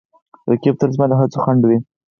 رقیب 0.49 0.75
تل 0.81 0.89
زما 0.95 1.05
د 1.09 1.13
هڅو 1.19 1.37
خنډ 1.43 1.61
وي 1.65 1.77